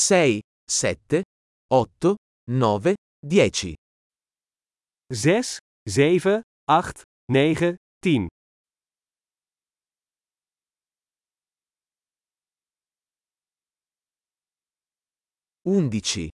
6, 0.00 0.42
7, 0.68 1.24
8, 1.70 2.16
9, 2.46 2.94
10, 3.24 3.74
6, 5.10 5.58
7, 5.86 6.42
8, 6.68 7.04
9, 7.28 7.76
10, 8.00 8.28
11, 15.64 16.30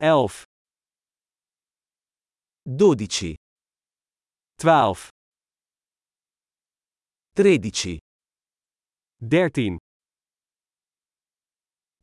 11, 0.00 0.44
12, 2.66 3.36
12, 4.56 5.10
13, 7.36 8.00
13, 9.20 9.78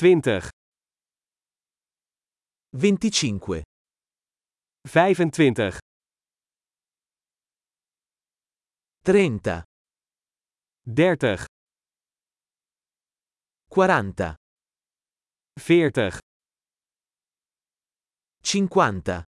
20, 0.00 0.48
25, 2.72 3.62
25, 4.88 5.78
30, 9.04 9.64
30, 10.86 11.44
40, 13.68 14.36
40, 15.58 16.18
50, 18.42 19.24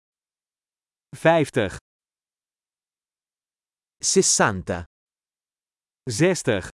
50, 1.15 1.77
60, 4.01 4.85
60, 6.09 6.69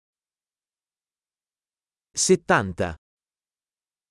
70, 2.15 3.00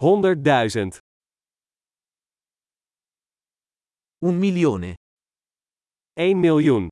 100.000, 0.00 0.98
un 4.24 4.36
milione. 4.36 4.96
1 6.20 6.34
miljoen. 6.34 6.88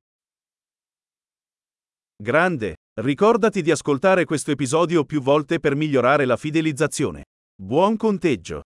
Grande! 2.15 2.75
Ricordati 3.01 3.61
di 3.61 3.71
ascoltare 3.71 4.25
questo 4.25 4.51
episodio 4.51 5.03
più 5.03 5.21
volte 5.21 5.59
per 5.59 5.75
migliorare 5.75 6.25
la 6.25 6.37
fidelizzazione. 6.37 7.23
Buon 7.55 7.97
conteggio! 7.97 8.63